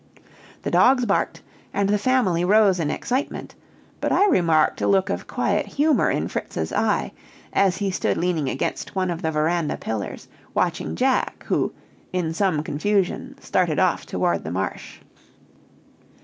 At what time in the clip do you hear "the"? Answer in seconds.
0.63-0.71, 1.87-1.99, 9.21-9.29, 14.43-14.49